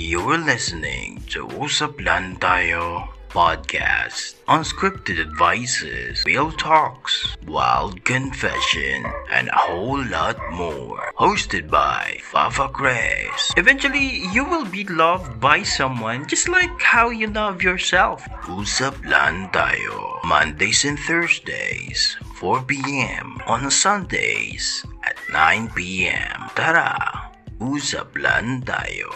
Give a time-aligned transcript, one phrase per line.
[0.00, 4.40] You're listening to Usap Lang Tayo podcast.
[4.48, 11.12] Unscripted advices, real talks, wild confession, and a whole lot more.
[11.20, 13.52] Hosted by Fafa Cres.
[13.60, 18.24] Eventually, you will be loved by someone just like how you love yourself.
[18.48, 20.24] Usap Lang Tayo.
[20.24, 23.36] Mondays and Thursdays, 4 p.m.
[23.44, 26.48] On Sundays at 9 p.m.
[26.56, 27.28] Tara!
[27.60, 29.12] Usap lang tayo.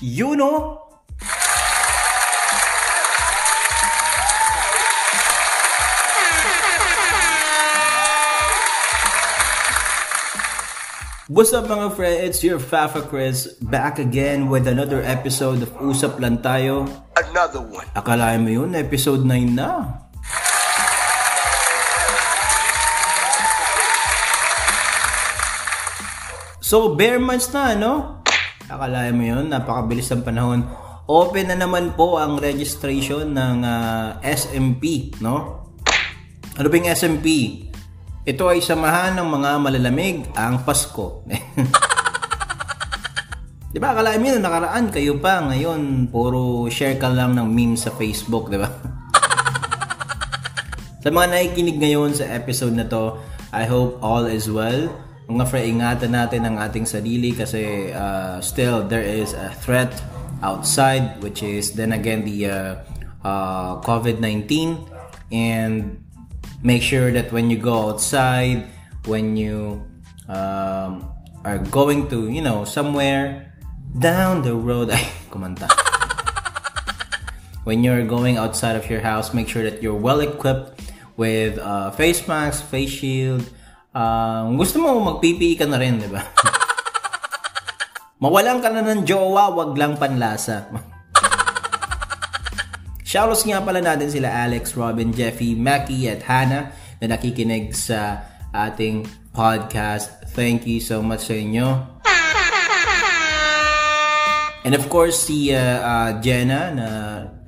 [0.00, 0.80] You know?
[11.28, 12.20] What's up mga friends?
[12.24, 16.88] It's your Fafa Chris back again with another episode of Usap Lang Tayo.
[17.20, 17.84] Another one.
[17.92, 20.00] Akalain mo yun, episode 9 na.
[26.64, 28.19] So, bare months na, no?
[28.70, 30.62] Akalain mo yun, napakabilis ng panahon.
[31.10, 35.66] Open na naman po ang registration ng ah, SMP, no?
[36.54, 37.58] Ano ba SMP?
[38.22, 41.26] Ito ay samahan ng mga malalamig ang Pasko.
[43.74, 45.42] Di ba, akalain mo yun, nakaraan kayo pa.
[45.50, 48.66] Ngayon, puro share ka lang ng memes sa Facebook, di ba?
[51.02, 53.16] Sa mga nakikinig ngayon sa episode na to,
[53.56, 54.92] I hope all is well.
[55.30, 59.94] Mga fre, ingatan natin ang ating sarili kasi uh, still there is a threat
[60.42, 62.74] outside which is then again the uh,
[63.22, 64.90] uh, COVID-19
[65.30, 66.02] and
[66.66, 68.66] make sure that when you go outside,
[69.06, 69.86] when you
[70.26, 71.06] um,
[71.46, 73.54] are going to, you know, somewhere
[73.98, 75.70] down the road, ay, kumanta.
[77.62, 81.90] when you're going outside of your house, make sure that you're well equipped with uh,
[81.92, 83.46] face mask, face shield.
[83.90, 86.22] Kung gusto mo, mag-PPE ka na rin, di ba?
[88.22, 90.70] Mawalan ka na ng jowa, wag lang panlasa.
[93.02, 96.70] Shoutouts nga pala natin sila Alex, Robin, Jeffy, Mackie at Hannah
[97.02, 98.22] na nakikinig sa
[98.54, 99.02] ating
[99.34, 100.22] podcast.
[100.38, 101.98] Thank you so much sa inyo.
[104.62, 106.86] And of course, si uh, uh, Jenna na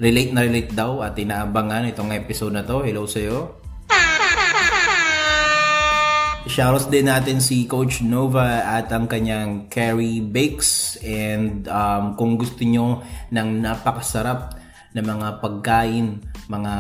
[0.01, 2.83] relate na relate daw at inaabangan itong episode na to.
[2.83, 3.62] Hello sa'yo.
[6.53, 11.01] Shoutouts din natin si Coach Nova at ang kanyang Carrie Bakes.
[11.01, 13.01] And um, kung gusto nyo
[13.33, 14.61] ng napakasarap
[14.93, 16.21] na mga pagkain,
[16.53, 16.75] mga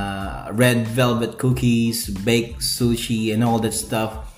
[0.52, 4.28] red velvet cookies, baked sushi, and all that stuff,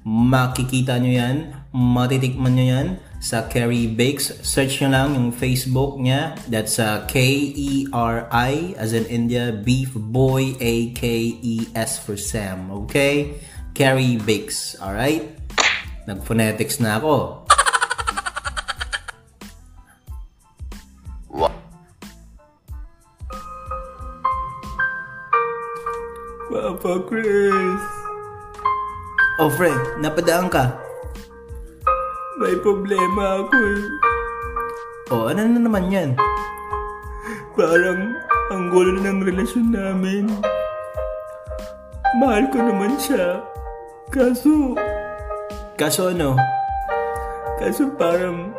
[0.00, 1.36] makikita nyo yan,
[1.76, 2.88] matitikman nyo yan
[3.20, 4.40] sa Carrie Bakes.
[4.40, 6.40] Search nyo lang yung Facebook niya.
[6.48, 12.72] That's uh, K-E-R-I as in India, Beef Boy, A-K-E-S for Sam.
[12.88, 13.36] Okay?
[13.80, 14.76] Carrie Bakes.
[14.76, 15.24] Alright?
[16.04, 17.48] Nag-phonetics na ako.
[26.52, 27.82] Papa Chris.
[29.40, 30.76] Oh, friend, napadaan ka.
[32.36, 33.82] May problema ako eh.
[35.08, 36.20] Oh, ano na naman yan?
[37.56, 38.12] Parang
[38.52, 40.28] ang gulo na ng relasyon namin.
[42.20, 43.40] Mahal ko naman siya.
[44.10, 44.74] Kaso...
[45.78, 46.34] Kaso ano?
[47.62, 48.50] Kaso parang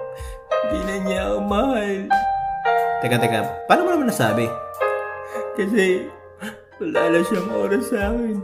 [0.72, 2.08] di na niya ako mahal.
[3.04, 3.44] Teka, teka.
[3.68, 4.48] Paano mo naman nasabi?
[5.60, 6.08] Kasi
[6.80, 8.40] wala na siyang oras sa akin.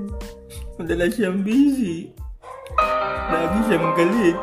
[0.75, 2.11] Madalas siyang busy.
[3.31, 4.37] Lagi siyang galit.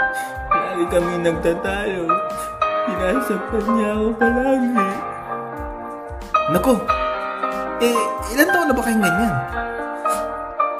[0.48, 2.08] Lagi kami nagtatalo.
[2.88, 4.88] Sinasapat niya ako palagi.
[6.48, 6.74] Nako!
[7.84, 7.98] Eh,
[8.32, 9.63] ilan taon na ba kayong ganyan?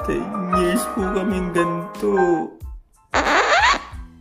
[0.05, 0.21] Ten
[0.53, 2.13] years po kaming ganito.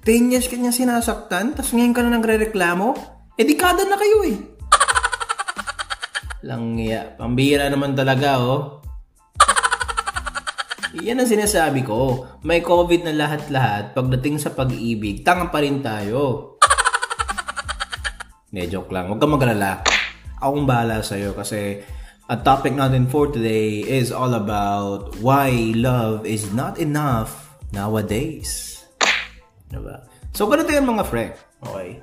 [0.01, 2.97] Ten years ka niya sinasaktan, tapos ngayon ka na nagre-reklamo?
[3.37, 4.37] Eh, dekada na kayo eh.
[6.41, 7.13] Langya.
[7.21, 8.81] Pambira naman talaga, oh.
[11.05, 12.33] Yan ang sinasabi ko.
[12.49, 13.93] May COVID na lahat-lahat.
[13.93, 16.57] Pagdating sa pag-ibig, tanga pa rin tayo.
[18.49, 19.13] Hindi, joke lang.
[19.13, 19.85] Huwag kang magalala.
[20.41, 21.85] Akong bahala sa'yo kasi
[22.29, 28.81] a topic natin for today is all about why love is not enough nowadays.
[29.69, 30.09] Diba?
[30.33, 31.33] So, ganito yan mga friend.
[31.69, 32.01] Okay?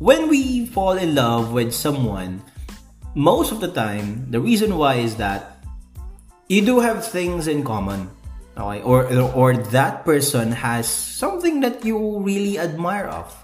[0.00, 2.40] When we fall in love with someone,
[3.12, 5.60] most of the time, the reason why is that
[6.48, 8.08] you do have things in common.
[8.56, 8.80] Okay?
[8.80, 9.04] Or,
[9.36, 13.36] or that person has something that you really admire of.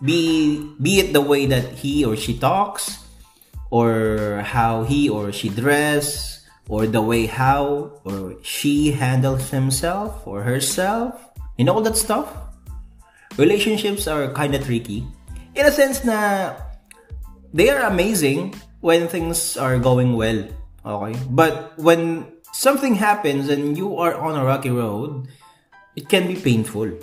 [0.00, 2.99] Be, be it the way that he or she talks,
[3.70, 10.42] or how he or she dress, or the way how or she handles himself or
[10.42, 11.18] herself.
[11.58, 12.30] Know all that stuff?
[13.36, 15.04] Relationships are kind of tricky.
[15.54, 16.56] In a sense na
[17.52, 20.46] they are amazing when things are going well.
[20.86, 21.18] Okay?
[21.28, 25.28] But when something happens and you are on a rocky road,
[25.96, 26.96] it can be painful.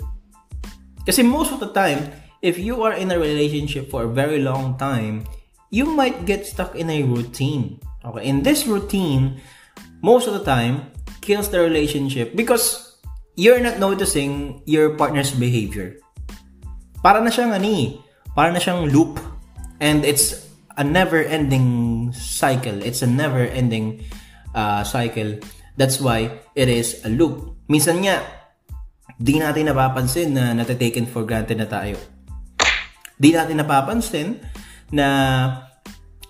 [1.06, 2.10] Kasi most of the time,
[2.42, 5.22] if you are in a relationship for a very long time,
[5.70, 7.80] you might get stuck in a routine.
[8.04, 9.40] Okay, in this routine,
[10.00, 12.96] most of the time kills the relationship because
[13.36, 16.00] you're not noticing your partner's behavior.
[17.04, 18.00] Para na siyang ani,
[18.34, 19.20] para na siyang loop
[19.78, 20.48] and it's
[20.78, 22.78] a never-ending cycle.
[22.82, 24.02] It's a never-ending
[24.54, 25.38] uh, cycle.
[25.76, 27.54] That's why it is a loop.
[27.70, 28.22] Minsan nga,
[29.18, 31.98] di natin napapansin na natataken for granted na tayo.
[33.18, 34.38] Di natin napapansin
[34.92, 35.08] na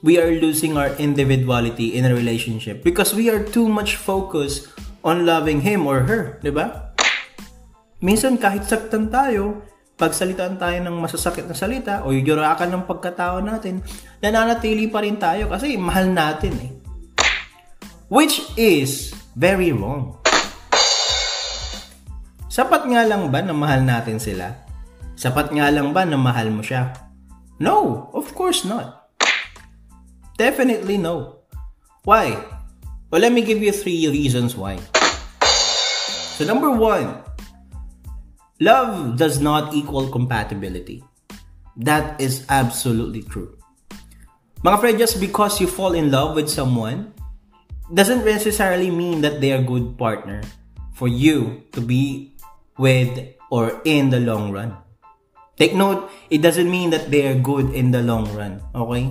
[0.03, 4.71] we are losing our individuality in a relationship because we are too much focused
[5.03, 6.95] on loving him or her, di ba?
[7.99, 9.67] Minsan kahit saktan tayo,
[9.99, 13.83] pagsalitaan tayo ng masasakit na salita o yurakan ng pagkatao natin,
[14.23, 16.71] nananatili pa rin tayo kasi mahal natin eh.
[18.07, 20.17] Which is very wrong.
[22.49, 24.51] Sapat nga lang ba na mahal natin sila?
[25.19, 27.08] Sapat nga lang ba na mahal mo siya?
[27.59, 29.11] No, of course not.
[30.37, 31.43] Definitely no.
[32.05, 32.39] Why?
[33.11, 34.79] Well, let me give you three reasons why.
[36.39, 37.25] So, number one,
[38.59, 40.99] Love does not equal compatibility.
[41.79, 43.55] That is absolutely true.
[44.67, 47.15] Mga friend, just because you fall in love with someone
[47.95, 50.43] doesn't necessarily mean that they are good partner
[50.99, 52.35] for you to be
[52.83, 54.75] with or in the long run.
[55.59, 58.63] Take note, it doesn't mean that they are good in the long run.
[58.71, 59.11] Okay?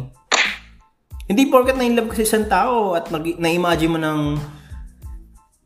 [1.27, 4.19] Hindi porket na in love ka sa isang tao at na-imagine mo ng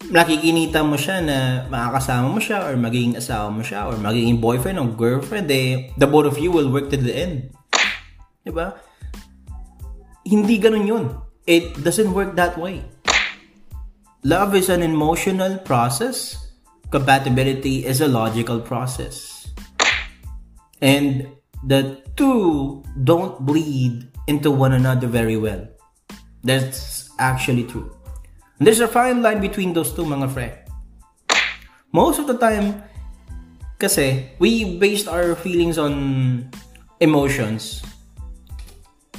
[0.09, 1.37] nakikinita mo siya na
[1.69, 6.09] makakasama mo siya or magiging asawa mo siya or magiging boyfriend or girlfriend, eh, the
[6.09, 7.53] both of you will work to the end.
[8.41, 8.73] Diba?
[10.25, 11.05] Hindi ganun yun.
[11.45, 12.81] It doesn't work that way.
[14.25, 16.37] Love is an emotional process.
[16.89, 19.40] Compatibility is a logical process.
[20.81, 21.29] And
[21.63, 25.65] the two don't bleed into one another very well.
[26.43, 27.93] That's actually true.
[28.57, 30.53] And there's a fine line between those two mga friend.
[31.93, 32.81] Most of the time,
[33.77, 36.49] kasi we based our feelings on
[36.99, 37.81] emotions.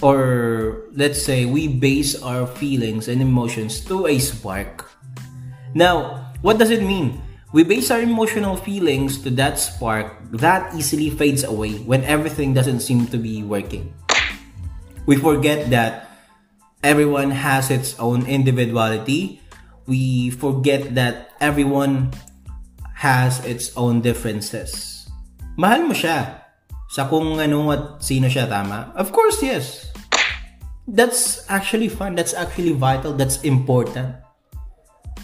[0.03, 4.91] Or let's say we base our feelings and emotions to a spark.
[5.75, 7.23] Now, what does it mean?
[7.53, 10.09] We base our emotional feelings to that spark
[10.41, 13.93] that easily fades away when everything doesn't seem to be working.
[15.05, 16.09] We forget that
[16.81, 19.45] everyone has its own individuality.
[19.85, 22.17] We forget that everyone
[22.97, 25.05] has its own differences.
[25.61, 26.49] Mahal mo siya
[26.89, 28.97] sa kung ano at sino siya, tama?
[28.97, 29.93] Of course, yes.
[30.89, 32.17] That's actually fun.
[32.17, 33.13] That's actually vital.
[33.13, 34.17] That's important.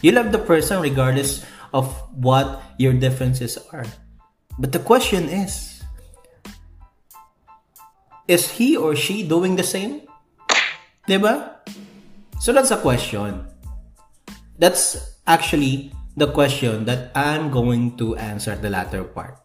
[0.04, 1.42] You love the person regardless
[1.73, 3.87] of what your differences are.
[4.59, 5.82] But the question is,
[8.26, 10.03] is he or she doing the same?
[11.09, 11.56] Diba?
[12.41, 13.47] So that's a question.
[14.59, 19.39] That's actually the question that I'm going to answer the latter part.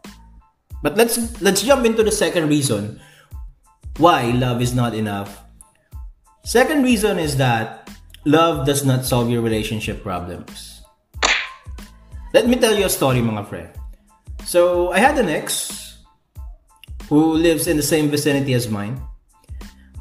[0.82, 3.00] But let's let's jump into the second reason
[3.98, 5.46] why love is not enough.
[6.44, 7.88] Second reason is that
[8.26, 10.73] love does not solve your relationship problems.
[12.34, 13.70] Let me tell you a story, mga friend.
[14.42, 15.70] So, I had an ex
[17.06, 18.98] who lives in the same vicinity as mine.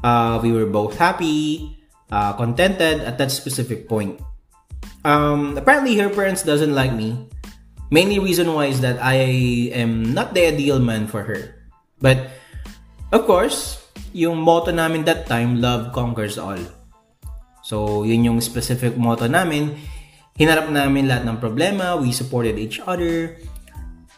[0.01, 1.77] Uh, we were both happy,
[2.09, 4.17] uh, contented at that specific point.
[5.05, 7.29] Um, apparently, her parents doesn't like me.
[7.93, 11.53] Mainly reason why is that I am not the ideal man for her.
[12.01, 12.33] But,
[13.13, 13.77] of course,
[14.09, 16.57] yung motto namin that time, love conquers all.
[17.61, 19.77] So, yun yung specific motto namin.
[20.33, 21.93] Hinarap namin lahat ng problema.
[21.93, 23.37] We supported each other.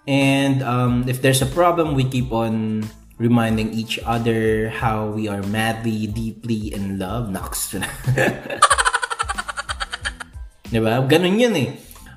[0.07, 2.87] And um, if there's a problem, we keep on
[3.19, 7.27] reminding each other how we are madly, deeply in love.
[7.27, 7.75] Nox.
[10.71, 11.03] diba?
[11.03, 11.69] Ganun yun eh.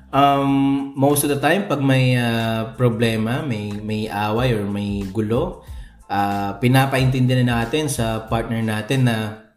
[0.09, 5.61] Um, most of the time, pag may uh, problema, may, may away or may gulo,
[6.09, 9.48] uh, pinapaintindi na natin sa partner natin na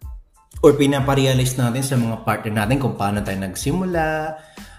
[0.62, 4.06] or pinaparealize natin sa mga partner natin kung paano tayo nagsimula,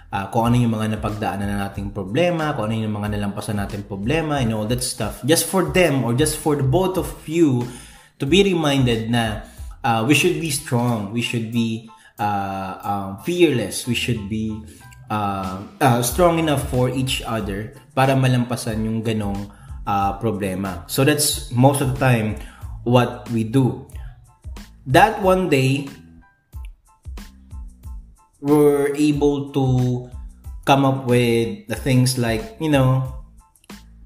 [0.09, 3.83] uh, kung ano yung mga napagdaanan na nating problema, kung ano yung mga nalampasan natin
[3.83, 5.19] problema, and all that stuff.
[5.27, 7.67] Just for them or just for the both of you
[8.15, 9.43] to be reminded na
[9.83, 13.83] uh, we should be strong, we should be uh, um, fearless.
[13.83, 14.63] We should be
[15.11, 19.51] uh, uh, strong enough for each other para malampasan yung ganong
[19.83, 20.87] uh, problema.
[20.87, 22.39] So that's most of the time
[22.87, 23.91] what we do.
[24.87, 25.87] That one day,
[28.41, 30.11] we're able to
[30.65, 33.23] come up with the things like, you know,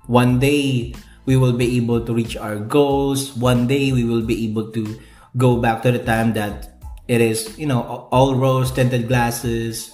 [0.06, 0.94] one day
[1.26, 3.36] we will be able to reach our goals.
[3.36, 5.00] One day we will be able to
[5.36, 9.92] go back to the time that it is, you know, all rose tinted glasses.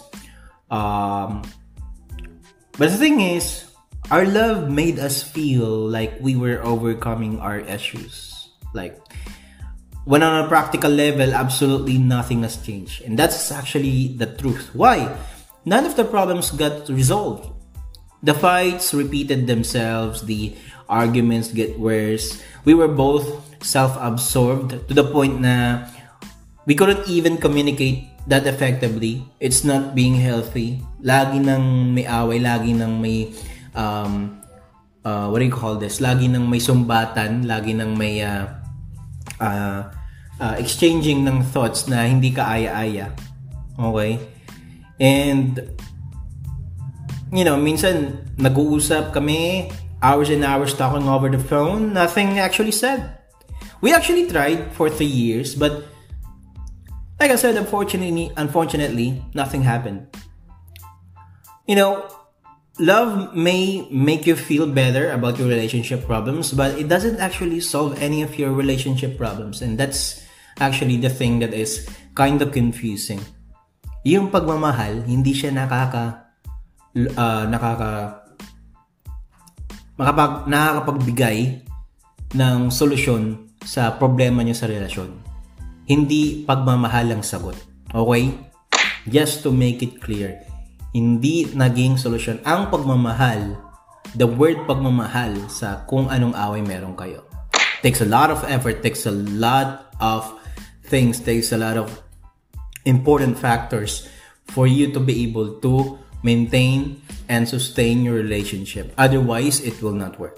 [0.69, 1.43] Um,
[2.77, 3.65] but the thing is,
[4.11, 8.49] our love made us feel like we were overcoming our issues.
[8.73, 8.99] Like,
[10.05, 13.03] when on a practical level, absolutely nothing has changed.
[13.03, 14.69] And that's actually the truth.
[14.73, 15.15] Why?
[15.65, 17.49] None of the problems got resolved.
[18.23, 20.55] The fights repeated themselves, the
[20.87, 22.41] arguments get worse.
[22.63, 23.27] We were both
[23.63, 25.87] self-absorbed to the point na
[26.65, 29.27] we couldn't even communicate that effectively.
[29.39, 30.79] It's not being healthy.
[31.03, 33.31] Lagi nang may away, lagi nang may
[33.75, 34.39] um,
[35.03, 35.99] uh, what do you call this?
[35.99, 38.47] Lagi nang may sumbatan, lagi nang may uh,
[39.39, 39.91] uh,
[40.39, 43.11] uh, exchanging ng thoughts na hindi ka aya-aya.
[43.77, 44.19] Okay?
[44.99, 45.59] And
[47.33, 49.73] you know, minsan nag-uusap kami
[50.05, 53.17] hours and hours talking over the phone, nothing actually said.
[53.81, 55.89] We actually tried for three years, but
[57.19, 60.07] like I said, unfortunately, unfortunately, nothing happened.
[61.65, 62.07] You know,
[62.79, 68.01] love may make you feel better about your relationship problems, but it doesn't actually solve
[68.01, 69.61] any of your relationship problems.
[69.61, 70.25] And that's
[70.59, 73.21] actually the thing that is kind of confusing.
[74.03, 76.33] Yung pagmamahal, hindi siya nakaka
[76.97, 77.89] uh, nakaka
[79.97, 81.61] makapag nakakapagbigay
[82.33, 85.13] ng solusyon sa problema niyo sa relasyon.
[85.85, 87.55] Hindi pagmamahal ang sagot.
[87.93, 88.33] Okay?
[89.07, 90.52] Just to make it clear
[90.93, 93.57] hindi naging solusyon ang pagmamahal,
[94.13, 97.25] the word pagmamahal sa kung anong away meron kayo.
[97.81, 100.23] Takes a lot of effort, takes a lot of
[100.85, 101.89] things, takes a lot of
[102.85, 104.07] important factors
[104.53, 108.93] for you to be able to maintain and sustain your relationship.
[108.95, 110.37] Otherwise, it will not work.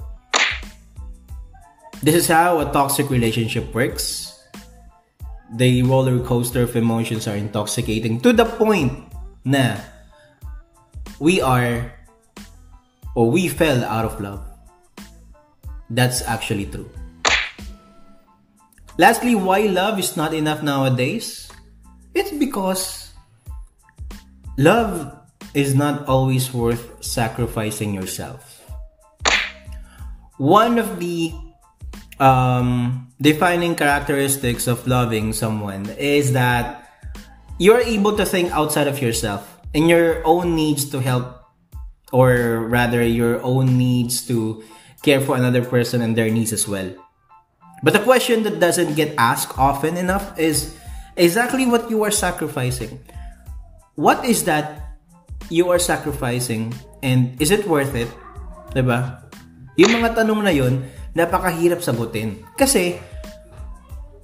[2.02, 4.34] This is how a toxic relationship works.
[5.54, 9.10] The roller coaster of emotions are intoxicating to the point
[9.46, 9.78] na
[11.20, 11.92] we are
[13.16, 14.44] or we fell out of love.
[15.90, 16.90] That's actually true.
[18.98, 21.52] Lastly, why love is not enough nowadays?
[22.14, 23.12] It's because
[24.58, 25.12] love
[25.54, 28.64] is not always worth sacrificing yourself.
[30.38, 31.32] One of the
[32.20, 36.90] um, defining characteristics of loving someone is that
[37.58, 41.44] you're able to think outside of yourself and your own needs to help
[42.16, 44.64] or rather your own needs to
[45.04, 46.88] care for another person and their needs as well.
[47.84, 50.74] But the question that doesn't get asked often enough is
[51.20, 53.04] exactly what you are sacrificing.
[54.00, 54.98] What is that
[55.52, 58.10] you are sacrificing and is it worth it?
[58.74, 59.28] ba?
[59.76, 62.44] Yung mga tanong na 'yon, napakahirap sagutin.
[62.56, 62.96] Kasi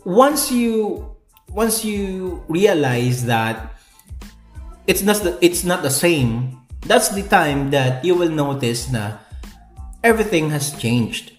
[0.08, 1.04] once you
[1.52, 3.76] once you realize that
[4.88, 9.18] it's not the, it's not the same, that's the time that you will notice na
[10.04, 11.34] everything has changed.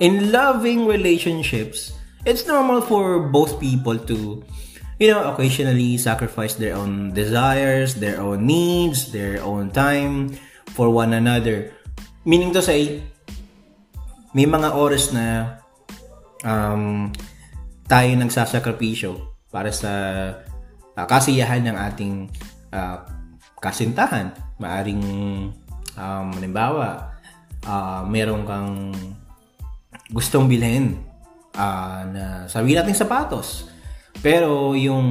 [0.00, 1.92] In loving relationships,
[2.24, 4.42] it's normal for both people to
[5.00, 10.36] you know, occasionally sacrifice their own desires, their own needs, their own time
[10.76, 11.72] for one another.
[12.28, 13.00] Meaning to say,
[14.36, 15.56] may mga oras na
[16.44, 17.08] um,
[17.88, 19.90] tayo nagsasakripisyo para sa
[20.96, 22.14] uh, kasiyahan ng ating
[22.72, 23.04] uh,
[23.60, 24.32] kasintahan.
[24.60, 25.04] Maaring,
[25.96, 27.16] um, halimbawa,
[27.64, 28.94] uh, meron kang
[30.10, 30.98] gustong bilhin
[31.54, 33.70] uh, na sabi natin sapatos.
[34.20, 35.08] Pero yung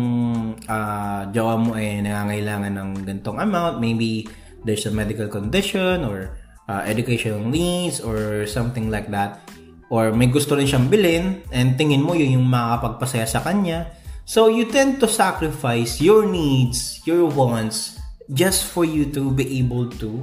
[0.70, 4.28] uh, jowa mo ay nangangailangan ng gantong amount, maybe
[4.62, 6.36] there's a medical condition or
[6.70, 9.42] uh, educational needs or something like that.
[9.90, 13.90] Or may gusto rin siyang bilhin and tingin mo yun yung makakapagpasaya sa kanya
[14.30, 17.98] So you tend to sacrifice your needs, your wants,
[18.30, 20.22] just for you to be able to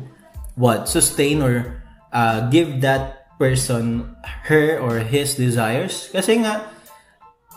[0.54, 1.82] what sustain or
[2.14, 4.14] uh, give that person
[4.46, 6.06] her or his desires.
[6.14, 6.70] Kasi nga,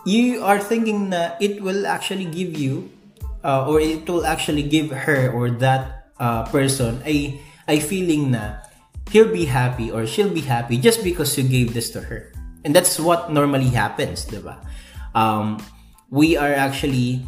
[0.09, 2.89] you are thinking that it will actually give you
[3.45, 7.37] uh, or it will actually give her or that uh, person a
[7.69, 8.57] a feeling na
[9.13, 12.33] he'll be happy or she'll be happy just because you gave this to her.
[12.65, 14.57] And that's what normally happens, diba?
[15.13, 15.61] Um,
[16.09, 17.25] we are actually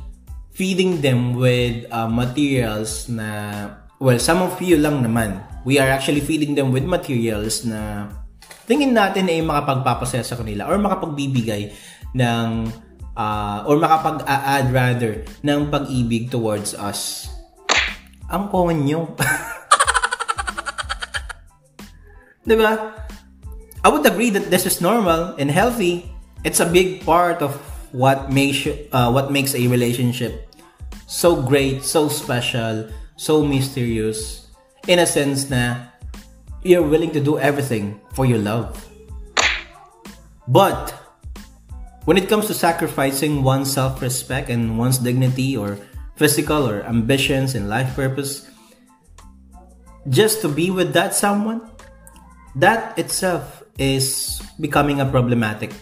[0.52, 3.70] feeding them with uh, materials na
[4.02, 5.42] well, some of you lang naman.
[5.62, 8.10] We are actually feeding them with materials na
[8.66, 11.70] tingin natin ay makapagpapasaya sa kanila or makapagbibigay
[12.18, 12.66] ng
[13.14, 17.30] uh, or makapag-add rather ng pag-ibig towards us.
[18.34, 19.14] Ang konyo.
[22.48, 22.98] diba?
[23.82, 26.10] I would agree that this is normal and healthy.
[26.42, 27.54] It's a big part of
[27.92, 30.48] what makes uh, what makes a relationship
[31.08, 34.48] so great, so special, so mysterious
[34.88, 35.92] in a sense na
[36.64, 38.72] you're willing to do everything for your love.
[40.48, 40.96] But
[42.06, 45.78] when it comes to sacrificing one's self-respect and one's dignity or
[46.16, 48.48] physical or ambitions and life purpose
[50.10, 51.70] just to be with that someone,
[52.56, 55.74] that itself is becoming a problematic.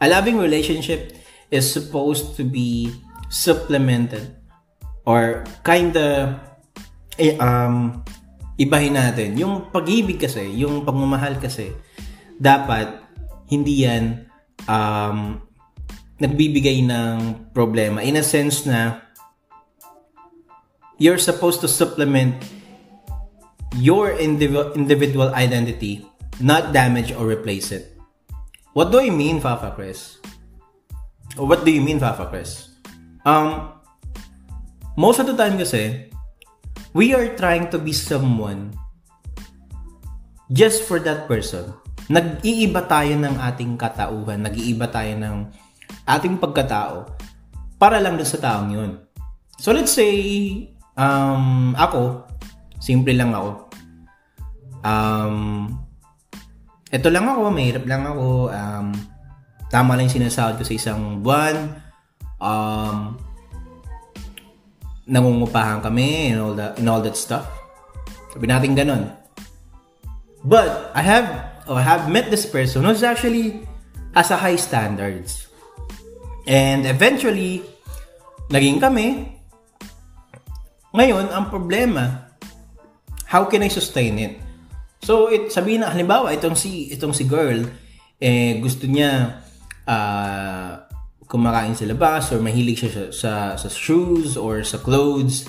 [0.00, 1.14] A loving relationship
[1.50, 2.90] is supposed to be
[3.30, 4.34] supplemented
[5.06, 6.40] or kinda
[7.18, 8.02] eh, um,
[8.58, 9.38] ibahin natin.
[9.38, 11.70] Yung pag-ibig kasi, yung pagmamahal kasi,
[12.38, 12.90] dapat
[13.50, 14.26] hindi yan
[14.66, 15.38] um,
[16.18, 18.02] nagbibigay ng problema.
[18.02, 19.02] In a sense na
[20.98, 22.38] you're supposed to supplement
[23.78, 26.06] your indiv- individual identity,
[26.38, 27.93] not damage or replace it.
[28.74, 30.18] What do I mean, Fafa Chris?
[31.38, 32.74] What do you mean, Fafa Chris?
[33.22, 33.70] Um,
[34.98, 36.10] most of the time kasi,
[36.90, 38.74] we are trying to be someone
[40.50, 41.70] just for that person.
[42.10, 45.36] Nag-iiba tayo ng ating katauhan, nag-iiba tayo ng
[46.10, 47.14] ating pagkatao
[47.78, 48.98] para lang dun sa taong yun.
[49.62, 50.10] So let's say,
[50.98, 52.26] um, ako,
[52.82, 53.70] simple lang ako.
[54.82, 55.78] Um,
[56.94, 58.54] ito lang ako, mahirap lang ako.
[58.54, 58.94] Um,
[59.66, 61.74] tama lang yung sinasahod ko sa isang buwan.
[62.38, 63.18] Um,
[65.10, 67.50] nangungupahan kami and all that and all that stuff.
[68.30, 69.10] Sabi natin ganun.
[70.46, 71.26] But I have
[71.66, 73.66] oh, I have met this person who's actually
[74.14, 75.50] has a high standards.
[76.46, 77.66] And eventually,
[78.54, 79.34] naging kami.
[80.94, 82.30] Ngayon, ang problema,
[83.26, 84.38] how can I sustain it?
[85.04, 87.60] So, it, sabihin na, halimbawa, itong si, itong si girl,
[88.16, 89.44] eh, gusto niya,
[89.84, 90.88] uh,
[91.28, 95.44] kumakain sa labas or mahilig siya sa, sa, sa shoes or sa clothes,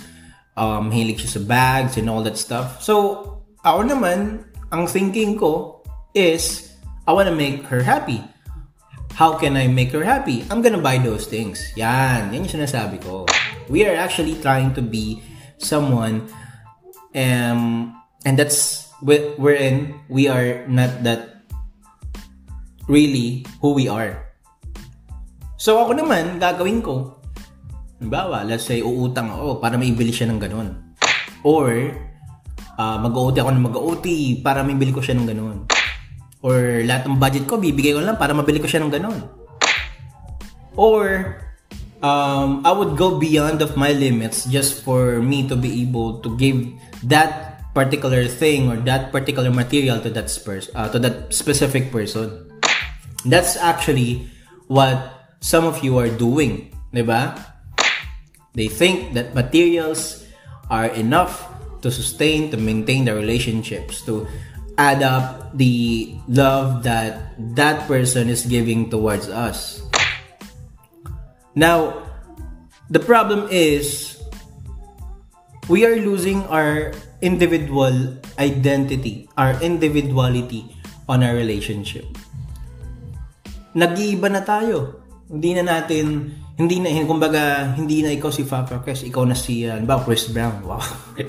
[0.60, 2.84] um, mahilig siya sa bags and all that stuff.
[2.84, 3.24] So,
[3.64, 4.44] ako naman,
[4.76, 5.80] ang thinking ko
[6.12, 6.76] is,
[7.08, 8.20] I wanna make her happy.
[9.16, 10.44] How can I make her happy?
[10.52, 11.64] I'm gonna buy those things.
[11.80, 13.24] Yan, yan yung sinasabi ko.
[13.72, 15.24] We are actually trying to be
[15.56, 16.28] someone
[17.16, 17.96] um,
[18.28, 21.44] and that's wherein we are not that
[22.88, 24.22] really who we are.
[25.58, 27.16] So ako naman, gagawin ko,
[27.96, 30.76] Halimbawa, let's say, uutang ako para maibili siya ng ganun.
[31.48, 31.72] Or,
[32.76, 34.06] uh, mag-OT ako ng mag-OT
[34.44, 35.64] para maibili ko siya ng ganun.
[36.44, 39.20] Or, lahat ng budget ko, bibigay ko lang para mabili ko siya ng ganun.
[40.76, 41.40] Or,
[42.04, 46.36] um, I would go beyond of my limits just for me to be able to
[46.36, 46.76] give
[47.08, 52.32] that particular thing or that particular material to that spurs, uh, to that specific person.
[53.28, 54.32] That's actually
[54.72, 57.36] what some of you are doing, ba?
[58.56, 60.24] They think that materials
[60.72, 61.52] are enough
[61.84, 64.26] to sustain, to maintain the relationships, to
[64.80, 69.84] add up the love that that person is giving towards us.
[71.54, 72.08] Now,
[72.90, 74.16] the problem is
[75.68, 80.70] we are losing our individual identity, our individuality
[81.10, 82.06] on our relationship.
[83.74, 89.02] Nag-iiba na tayo hindi na natin, hindi na, kumbaga, hindi na ikaw si Papa Chris,
[89.02, 90.62] ikaw na si, uh, ba, Chris Brown.
[90.62, 90.86] Wow.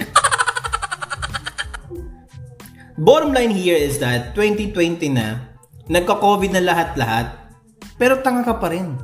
[2.97, 5.53] Bottom line here is that 2020 na,
[5.89, 7.57] nagka-COVID na lahat-lahat,
[7.97, 8.97] pero tanga ka pa rin.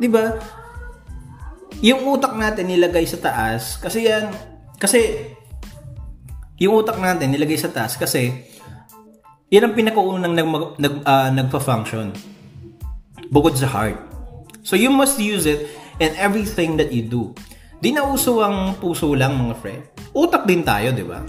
[0.00, 0.36] 'Di ba?
[1.84, 4.32] Yung utak natin nilagay sa taas kasi yan
[4.84, 5.32] kasi
[6.60, 8.44] yung utak natin nilagay sa taas kasi
[9.48, 12.12] yan ang pinakaunang nag, nag, uh, nagpa-function
[13.32, 13.96] bukod sa heart.
[14.60, 15.72] So you must use it
[16.04, 17.32] in everything that you do.
[17.80, 19.82] Di na uso ang puso lang mga friend.
[20.12, 21.24] Utak din tayo, di ba?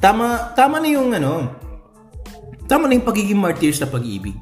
[0.00, 1.56] Tama, tama na yung ano,
[2.64, 4.36] tama na yung pagiging martyr sa pag-ibig.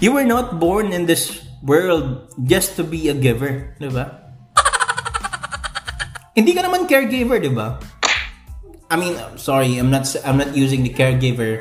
[0.00, 4.21] You were not born in this world just to be a giver, di ba?
[6.32, 7.76] Hindi ka naman caregiver, di ba?
[8.88, 11.60] I mean, sorry, I'm not I'm not using the caregiver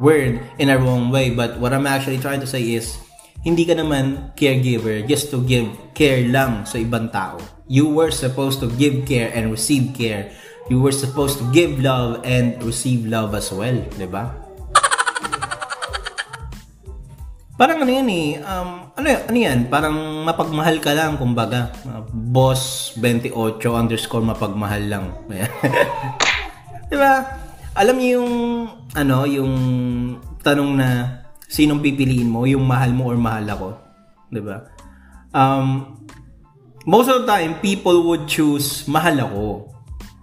[0.00, 1.32] word in a wrong way.
[1.32, 2.96] But what I'm actually trying to say is,
[3.44, 7.40] hindi ka naman caregiver just to give care lang sa ibang tao.
[7.68, 10.32] You were supposed to give care and receive care.
[10.72, 14.45] You were supposed to give love and receive love as well, di ba?
[17.56, 19.96] Parang ano yan eh, um, ano, ano yan, parang
[20.28, 21.72] mapagmahal ka lang, kumbaga.
[22.12, 23.32] Boss 28
[23.72, 25.04] underscore mapagmahal lang.
[26.92, 27.24] di ba?
[27.72, 28.32] Alam niyo yung,
[28.92, 29.52] ano, yung
[30.44, 30.88] tanong na
[31.48, 33.68] sinong pipiliin mo, yung mahal mo or mahal ako.
[34.28, 34.68] Di ba?
[35.32, 35.96] Um,
[36.84, 39.44] most of the time, people would choose mahal ako.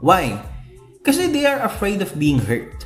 [0.06, 0.38] Why?
[1.02, 2.86] Kasi they are afraid of being hurt.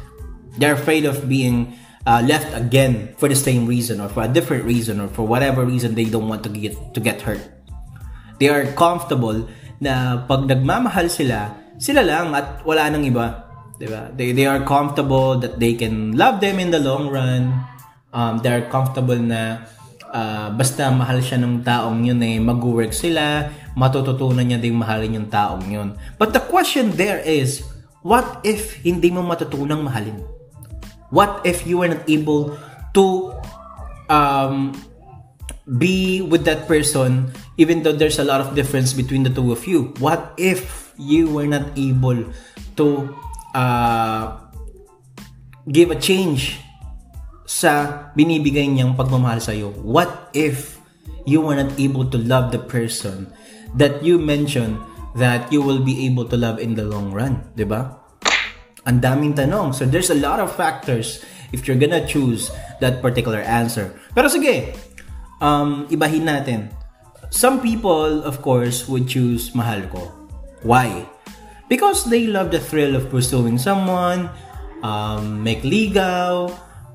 [0.56, 1.76] They're afraid of being
[2.08, 5.68] uh, left again for the same reason or for a different reason or for whatever
[5.68, 7.44] reason they don't want to get to get hurt.
[8.40, 9.52] They are comfortable
[9.84, 13.44] na pag nagmamahal sila, sila lang at wala nang iba.
[13.78, 14.10] Diba?
[14.16, 17.54] They, they are comfortable that they can love them in the long run.
[18.10, 19.70] Um, they are comfortable na
[20.10, 25.30] uh, basta mahal siya ng taong yun eh, mag-work sila, matututunan niya ding mahalin yung
[25.30, 25.94] taong yun.
[26.18, 27.62] But the question there is,
[28.02, 30.37] what if hindi mo matutunang mahalin?
[31.10, 32.58] What if you were not able
[32.94, 33.34] to
[34.10, 34.76] um,
[35.78, 39.68] be with that person even though there's a lot of difference between the two of
[39.68, 39.94] you?
[40.00, 42.26] What if you were not able
[42.78, 42.88] to
[43.56, 44.38] uh,
[45.72, 46.60] give a change
[47.48, 49.72] sa binibigay niyang pagmamahal sa iyo?
[49.80, 50.78] What if
[51.28, 53.32] you were not able to love the person
[53.76, 54.80] that you mentioned
[55.16, 58.07] that you will be able to love in the long run, 'di ba?
[58.88, 59.76] Ang daming tanong.
[59.76, 61.20] So there's a lot of factors
[61.52, 63.92] if you're gonna choose that particular answer.
[64.16, 64.74] Pero sige,
[65.44, 66.72] um, ibahin natin.
[67.28, 70.08] Some people, of course, would choose mahal ko.
[70.64, 71.04] Why?
[71.68, 74.32] Because they love the thrill of pursuing someone,
[74.80, 76.48] um, make ligaw,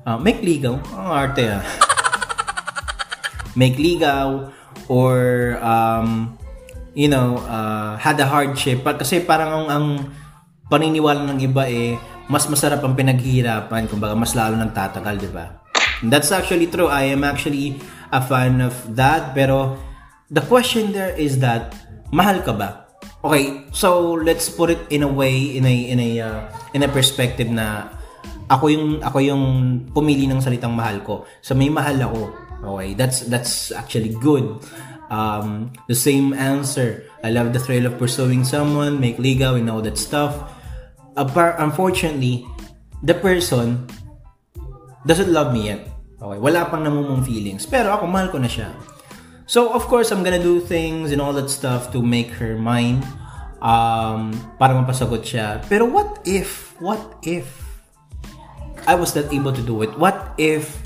[0.09, 1.61] uh, make ligaw, ang arte ah.
[3.59, 4.49] make ligaw,
[4.89, 6.33] or, um,
[6.97, 8.81] you know, uh, had a hardship.
[8.81, 9.85] Kasi parang ang, ang
[10.73, 11.93] paniniwala ng iba eh,
[12.25, 15.61] mas masarap ang pinaghihirapan, kumbaga mas lalo nang tatagal, di ba?
[16.01, 16.89] That's actually true.
[16.89, 17.77] I am actually
[18.09, 19.37] a fan of that.
[19.37, 19.77] Pero
[20.33, 21.77] the question there is that,
[22.09, 22.89] mahal ka ba?
[23.21, 26.39] Okay, so let's put it in a way, in a, in a, uh,
[26.73, 27.87] in a perspective na
[28.49, 29.43] ako yung, ako yung
[29.93, 31.23] pumili ng salitang mahal ko.
[31.45, 32.21] So may mahal ako.
[32.63, 34.59] Okay, that's, that's actually good.
[35.13, 37.05] Um, the same answer.
[37.23, 40.62] I love the thrill of pursuing someone, make ligaw, and all that stuff
[41.15, 42.45] unfortunately,
[43.03, 43.87] the person
[45.05, 45.87] doesn't love me yet.
[46.23, 47.67] Okay, wala pang namumong feelings.
[47.67, 48.71] Pero ako, mahal ko na siya.
[49.43, 53.03] So, of course, I'm gonna do things and all that stuff to make her mine.
[53.63, 55.59] Um, para mapasagot siya.
[55.67, 57.47] Pero what if, what if
[58.87, 59.91] I was not able to do it?
[59.99, 60.79] What if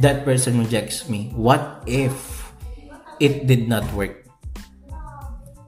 [0.00, 1.32] that person rejects me?
[1.36, 2.12] What if
[3.20, 4.21] it did not work?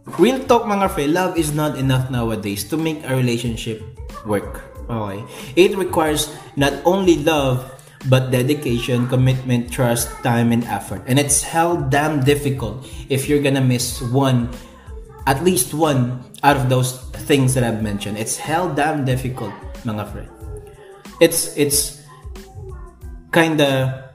[0.05, 3.81] Real talk mga friend, love is not enough nowadays to make a relationship
[4.29, 4.61] work.
[4.85, 5.25] Okay?
[5.57, 6.29] It requires
[6.61, 7.64] not only love,
[8.12, 11.01] but dedication, commitment, trust, time, and effort.
[11.09, 14.53] And it's hell damn difficult if you're gonna miss one,
[15.27, 18.21] at least one out of those things that I've mentioned.
[18.21, 19.57] It's hell damn difficult,
[19.88, 20.29] mga friend.
[21.17, 22.05] It's, it's
[23.33, 24.12] kinda,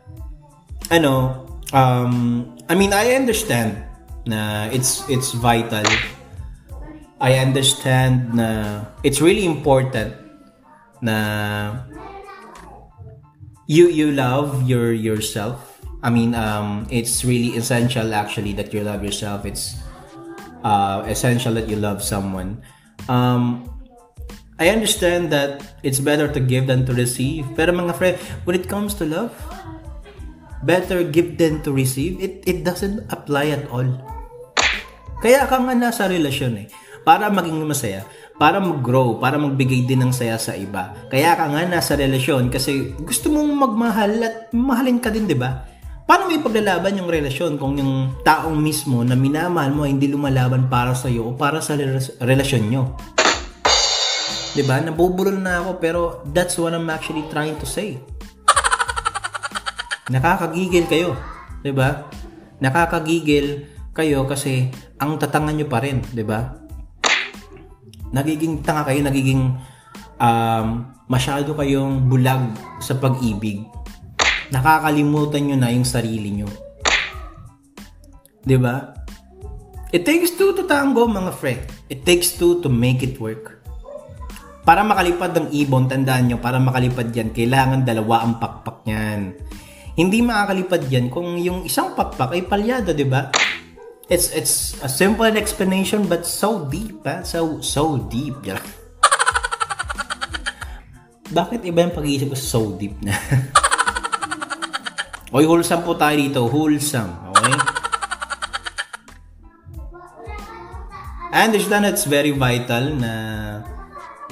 [0.94, 3.89] ano, um, I mean, I understand
[4.30, 5.86] na it's it's vital.
[7.18, 10.14] I understand na it's really important
[11.02, 11.18] na
[13.66, 15.82] you you love your yourself.
[16.00, 19.44] I mean, um, it's really essential actually that you love yourself.
[19.44, 19.76] It's
[20.64, 22.64] uh, essential that you love someone.
[23.12, 23.68] Um,
[24.60, 27.48] I understand that it's better to give than to receive.
[27.56, 28.16] Pero mga friend,
[28.48, 29.32] when it comes to love,
[30.64, 32.20] better give than to receive.
[32.20, 33.88] It it doesn't apply at all.
[35.20, 36.68] Kaya ka nga nasa relasyon eh.
[37.04, 38.08] Para maging masaya,
[38.40, 40.96] para mag-grow, para magbigay din ng saya sa iba.
[41.12, 45.68] Kaya ka nga nasa relasyon kasi gusto mong magmahal at mahalin ka din, di ba?
[46.08, 50.96] Paano may paglalaban yung relasyon kung yung taong mismo na minamahal mo hindi lumalaban para
[50.96, 51.78] sa iyo o para sa
[52.18, 52.98] relasyon nyo?
[54.58, 54.82] 'Di ba?
[54.82, 56.02] Nabubulol na ako pero
[56.34, 58.02] that's what I'm actually trying to say.
[60.10, 61.14] Nakakagigil kayo,
[61.62, 62.10] 'di ba?
[62.58, 66.56] Nakakagigil kayo kasi ang tatangan nyo pa rin, di ba?
[68.16, 69.60] Nagiging tanga kayo, nagiging
[70.16, 70.68] um,
[71.12, 73.68] masyado kayong bulag sa pag-ibig.
[74.56, 76.48] Nakakalimutan nyo na yung sarili nyo.
[78.40, 78.96] Di ba?
[79.92, 81.60] It takes two to tango, mga fre.
[81.92, 83.60] It takes two to make it work.
[84.64, 89.34] Para makalipad ng ibon, tandaan nyo, para makalipad yan, kailangan dalawa ang pakpak niyan.
[89.98, 93.34] Hindi makakalipad yan kung yung isang pakpak ay palyado, di ba?
[94.10, 97.22] It's it's a simple explanation but so deep, ha?
[97.22, 98.42] So, so deep.
[101.38, 103.14] Bakit iba yung pag-iisip ko so deep na?
[105.38, 106.50] Oy, wholesome po tayo dito.
[106.50, 107.38] Wholesome.
[107.38, 107.54] Okay?
[111.30, 113.14] I understand it's very vital na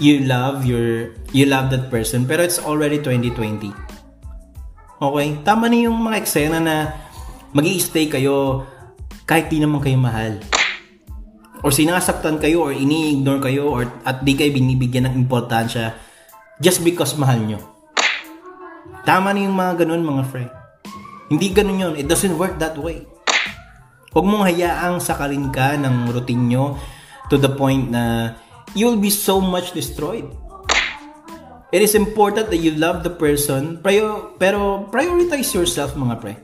[0.02, 3.70] you love your you love that person pero it's already 2020.
[5.06, 5.28] Okay?
[5.46, 6.98] Tama na yung mga eksena na
[7.54, 8.66] mag stay kayo
[9.28, 10.40] kahit di naman kayo mahal.
[11.60, 16.00] Or sinasaktan kayo or ini-ignore kayo or at di kayo binibigyan ng importansya
[16.64, 17.60] just because mahal nyo.
[19.04, 20.52] Tama na yung mga ganun mga friend.
[21.28, 21.94] Hindi ganun yun.
[22.00, 23.04] It doesn't work that way.
[24.16, 26.80] Huwag mong hayaang sakalin ka ng routine nyo
[27.28, 28.32] to the point na
[28.72, 30.24] you'll be so much destroyed.
[31.76, 36.40] It is important that you love the person, pero, pero prioritize yourself mga pre.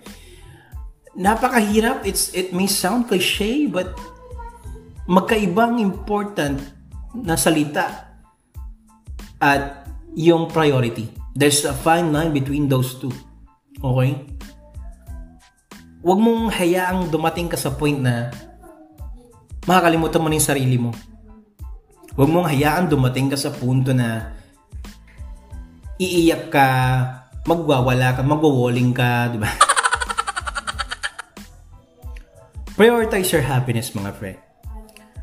[1.14, 3.94] Napakahirap, it's, it may sound cliche, but
[5.06, 6.58] magkaibang important
[7.14, 8.10] na salita
[9.38, 9.86] at
[10.18, 11.12] yung priority.
[11.38, 13.14] There's a fine line between those two.
[13.78, 14.26] Okay?
[16.04, 18.34] Huwag mong hayaang dumating ka sa point na
[19.70, 20.92] makakalimutan mo na yung sarili mo.
[22.14, 24.38] Huwag mong hayaan dumating ka sa punto na
[25.98, 26.68] iiyak ka,
[27.46, 29.50] magwawala ka, magwawaling ka, di ba?
[32.74, 34.40] Prioritize your happiness, mga friend.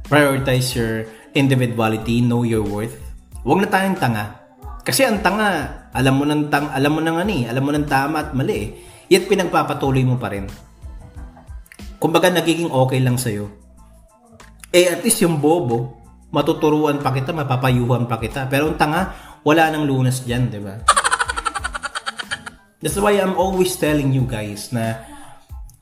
[0.07, 2.99] Prioritize your individuality, know your worth.
[3.43, 4.39] Huwag na tayong tanga.
[4.87, 7.87] Kasi ang tanga, alam mo nang tang, alam mo nang ano eh, alam mo nang
[7.87, 8.69] tama at mali eh.
[9.11, 10.47] Yet pinagpapatuloy mo pa rin
[12.01, 13.53] kumbaga nagiging okay lang sa'yo.
[14.73, 16.01] Eh at least yung bobo,
[16.33, 18.49] matuturuan pa kita, mapapayuhan pa kita.
[18.49, 19.13] Pero ang tanga,
[19.45, 20.81] wala nang lunas dyan, di ba?
[22.81, 25.05] That's why I'm always telling you guys na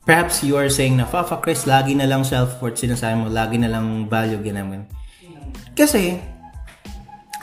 [0.09, 3.69] perhaps you are saying na, Fafa Chris, lagi na lang self-worth sinasabi mo, lagi na
[3.69, 4.89] lang value ginamit.
[5.77, 6.17] Kasi,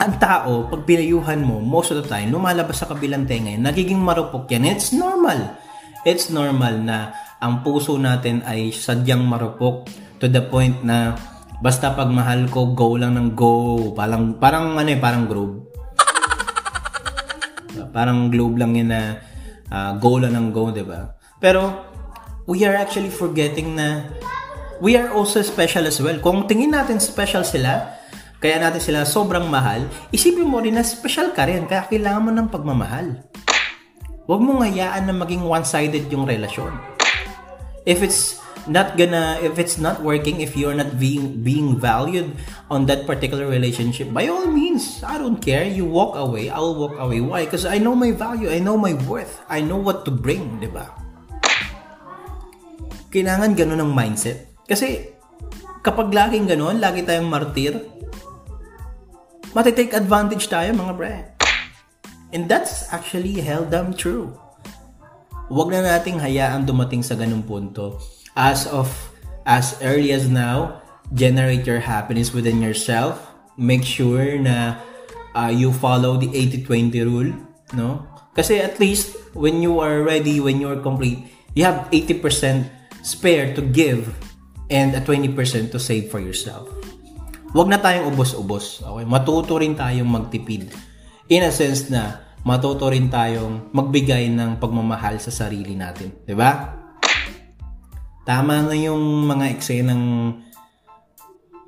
[0.03, 4.51] ang tao, pag pinayuhan mo, most of the time, lumalabas sa kabilang tenga nagiging marupok
[4.51, 4.67] yan.
[4.67, 5.55] It's normal.
[6.03, 9.87] It's normal na ang puso natin ay sadyang marupok
[10.19, 11.15] to the point na
[11.63, 13.95] basta pag mahal ko, go lang ng go.
[13.95, 15.71] Parang, parang ano eh, parang globe.
[17.95, 19.23] parang globe lang yun na
[19.71, 21.15] uh, go lang ng go, di ba?
[21.39, 21.86] Pero,
[22.47, 24.07] we are actually forgetting na
[24.79, 26.15] we are also special as well.
[26.23, 27.99] Kung tingin natin special sila,
[28.39, 29.83] kaya natin sila sobrang mahal,
[30.15, 33.19] isipin mo rin na special ka rin, kaya kailangan mo ng pagmamahal.
[34.27, 36.71] Huwag mong hayaan na maging one-sided yung relasyon.
[37.87, 42.35] If it's not gonna if it's not working if you're not being being valued
[42.67, 45.63] on that particular relationship by all means i don't care.
[45.63, 47.23] You walk away i'll walk away.
[47.23, 47.47] Why?
[47.47, 50.67] Because i know my value i know my worth i know what to bring di
[50.67, 51.06] ba
[53.13, 55.13] kailangan ganun ang mindset kasi
[55.81, 57.79] kapag laging ganun lagi tayong martir
[59.55, 61.15] matitake advantage tayo mga bre
[62.35, 64.35] and that's actually hell damn true
[65.47, 68.03] Huwag na nating hayaan dumating sa ganung punto.
[68.35, 68.91] As of
[69.47, 70.83] as early as now,
[71.15, 73.15] generate your happiness within yourself.
[73.55, 74.83] Make sure na
[75.31, 77.31] uh, you follow the 80-20 rule,
[77.79, 78.03] no?
[78.35, 81.23] Kasi at least when you are ready, when you are complete,
[81.55, 82.67] you have 80%
[83.07, 84.11] spare to give
[84.67, 86.67] and a 20% to save for yourself.
[87.55, 88.83] Huwag na tayong ubos-ubos.
[88.83, 89.07] Okay?
[89.07, 90.67] Matuto rin tayong magtipid.
[91.31, 96.11] In a sense na matuto rin tayong magbigay ng pagmamahal sa sarili natin.
[96.11, 96.27] ba?
[96.27, 96.51] Diba?
[98.27, 100.03] Tama na yung mga eksenang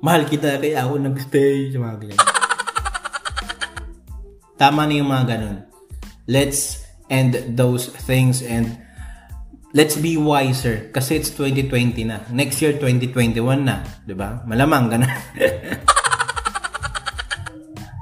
[0.04, 2.20] mahal kita kaya ako nagstay sa mga.
[4.60, 5.64] Tama na yung mga ganun.
[6.28, 8.76] Let's end those things and
[9.70, 12.26] let's be wiser kasi it's 2020 na.
[12.34, 14.42] Next year 2021 na, 'di ba?
[14.46, 15.10] Malamang ganun.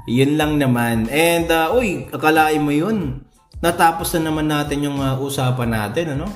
[0.08, 1.04] Yun lang naman.
[1.12, 3.28] And, uh, uy, akalain mo yun.
[3.60, 6.32] Natapos na naman natin yung uh, usapan natin, ano?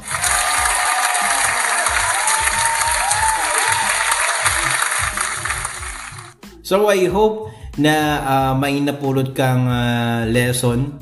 [6.60, 7.48] So, I hope
[7.80, 11.00] na uh, may napulot kang uh, lesson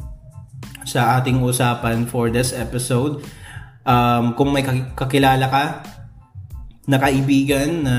[0.86, 3.26] sa ating usapan for this episode.
[3.90, 4.62] Um, kung may
[4.94, 5.64] kakilala ka
[6.86, 7.96] na kaibigan na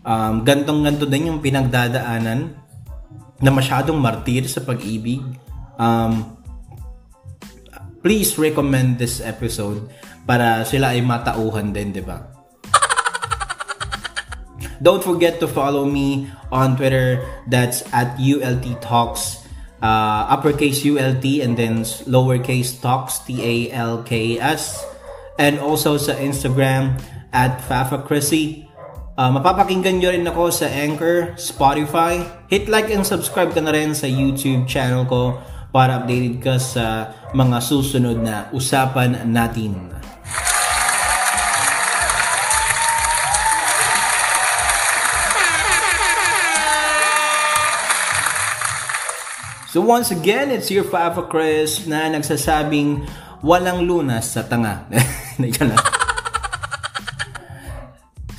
[0.00, 2.56] um, gantong-ganto din yung pinagdadaanan
[3.44, 5.20] na masyadong martir sa pag-ibig,
[5.76, 6.40] um,
[8.00, 9.84] please recommend this episode
[10.24, 12.24] para sila ay matauhan din, di ba?
[14.84, 17.20] Don't forget to follow me on Twitter.
[17.44, 19.44] That's at ULT Talks.
[19.84, 24.93] uh, uppercase ULT and then lowercase talks T-A-L-K-S
[25.38, 26.98] and also sa Instagram
[27.34, 28.70] at Fafa Chrissy.
[29.14, 32.22] Uh, mapapakinggan nyo rin ako sa Anchor, Spotify.
[32.50, 35.38] Hit like and subscribe ka na rin sa YouTube channel ko
[35.74, 39.90] para updated ka sa mga susunod na usapan natin.
[49.74, 53.10] So once again, it's your Fafa Chris na nagsasabing
[53.42, 54.86] walang lunas sa tanga.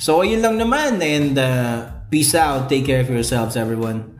[0.00, 1.02] so, yun lang naman.
[1.04, 2.68] And uh, peace out.
[2.68, 4.15] Take care of yourselves, everyone.